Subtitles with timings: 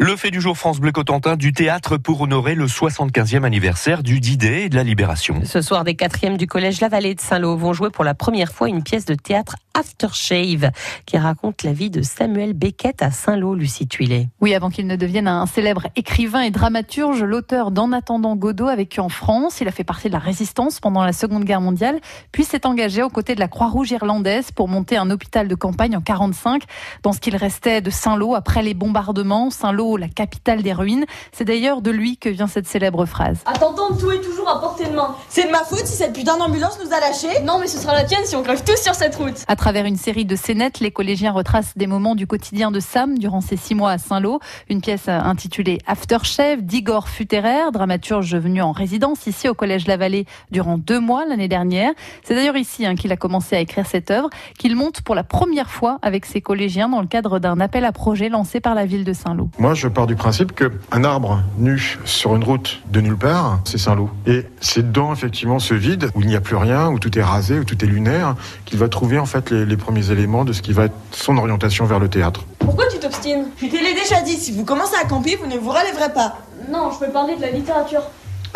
[0.00, 4.20] Le fait du jour France Bleu Cotentin du théâtre pour honorer le 75e anniversaire du
[4.20, 5.40] D-Day et de la Libération.
[5.42, 8.52] Ce soir, des quatrièmes du collège La Vallée de Saint-Lô vont jouer pour la première
[8.52, 10.70] fois une pièce de théâtre Aftershave
[11.06, 14.28] qui raconte la vie de Samuel Beckett à Saint-Lô, Lucie Tuilet.
[14.40, 18.74] Oui, avant qu'il ne devienne un célèbre écrivain et dramaturge, l'auteur d'En attendant Godot a
[18.74, 19.60] vécu en France.
[19.60, 22.00] Il a fait partie de la résistance pendant la Seconde Guerre mondiale,
[22.32, 25.96] puis s'est engagé aux côtés de la Croix-Rouge irlandaise pour monter un hôpital de campagne
[25.96, 26.64] en 45
[27.02, 29.50] dans ce qu'il restait de Saint-Lô après les bombardements.
[29.50, 31.06] Saint-Lô, la capitale des ruines.
[31.32, 33.38] C'est d'ailleurs de lui que vient cette célèbre phrase.
[33.46, 35.14] À tout est toujours à portée de main.
[35.28, 37.94] C'est de ma faute si cette putain d'ambulance nous a lâchés Non, mais ce sera
[37.94, 39.44] la tienne si on crève tous sur cette route.
[39.46, 43.18] À travers une série de scénettes, les collégiens retracent des moments du quotidien de Sam
[43.18, 44.40] durant ses six mois à Saint-Lô.
[44.70, 50.24] Une pièce intitulée Aftershave d'Igor Futerer, dramaturge venu en résidence ici au Collège La Vallée
[50.50, 51.90] durant deux mois l'année dernière.
[52.24, 55.22] C'est d'ailleurs ici hein, qu'il a commencé à écrire cette œuvre, qu'il monte pour la
[55.22, 58.86] première fois avec ses collégiens dans le cadre d'un appel à projet lancé par la
[58.86, 59.50] ville de Saint-Lô.
[59.58, 63.76] Moi, je pars du principe qu'un arbre nu sur une route de nulle part, c'est
[63.76, 64.08] Saint-Lô.
[64.26, 67.22] Et c'est dans effectivement ce vide où il n'y a plus rien, où tout est
[67.22, 70.52] rasé, où tout est lunaire, qu'il va trouver en fait les, les premiers éléments de
[70.52, 72.44] ce qui va être son orientation vers le théâtre.
[72.58, 73.46] Pourquoi tu t'obstines?
[73.60, 76.38] Je te l'ai déjà dit, si vous commencez à camper, vous ne vous relèverez pas.
[76.70, 78.02] Non, je peux parler de la littérature.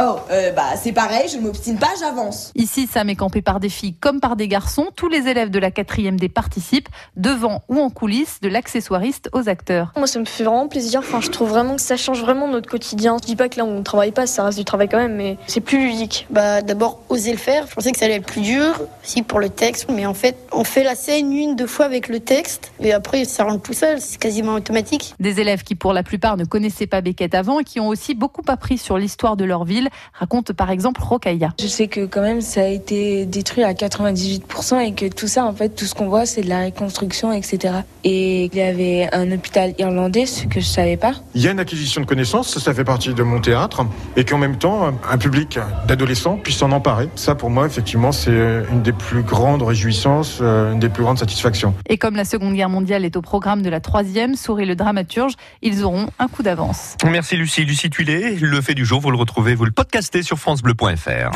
[0.00, 2.50] Oh, euh, bah c'est pareil, je ne m'obstine pas, j'avance.
[2.55, 4.86] Ici, Sam est campé par des filles comme par des garçons.
[4.97, 9.48] Tous les élèves de la 4e D participent, devant ou en coulisses, de l'accessoiriste aux
[9.48, 9.92] acteurs.
[9.97, 11.00] Moi, ça me fait vraiment plaisir.
[11.00, 13.17] Enfin, je trouve vraiment que ça change vraiment notre quotidien.
[13.20, 15.17] Je dis pas que là, on ne travaille pas, ça reste du travail quand même,
[15.17, 16.27] mais c'est plus ludique.
[16.30, 17.67] Bah, d'abord, oser le faire.
[17.69, 20.36] Je pensais que ça allait être plus dur, aussi pour le texte, mais en fait,
[20.55, 23.72] on fait la scène une, deux fois avec le texte, et après, ça rentre tout
[23.72, 24.00] seul.
[24.00, 25.14] C'est quasiment automatique.
[25.20, 28.14] Des élèves qui, pour la plupart, ne connaissaient pas Beckett avant et qui ont aussi
[28.14, 31.55] beaucoup appris sur l'histoire de leur ville, raconte par exemple Rokaya.
[31.61, 35.45] Je sais que quand même ça a été détruit à 98% et que tout ça,
[35.45, 37.75] en fait, tout ce qu'on voit, c'est de la reconstruction, etc.
[38.05, 41.14] Et il y avait un hôpital irlandais, ce que je savais pas.
[41.34, 43.86] Il y a une acquisition de connaissances, ça, ça fait partie de mon théâtre,
[44.17, 47.08] et qu'en même temps, un public d'adolescents puisse s'en emparer.
[47.14, 48.33] Ça, pour moi, effectivement, c'est
[48.70, 51.75] une des plus grandes réjouissances, une des plus grandes satisfactions.
[51.89, 55.35] Et comme la Seconde Guerre mondiale est au programme de la troisième, sourit le dramaturge,
[55.63, 56.97] ils auront un coup d'avance.
[57.05, 57.64] Merci Lucie.
[57.64, 61.31] Lucie Tuilet, le fait du jour, vous le retrouvez, vous le podcastez sur francebleu.fr.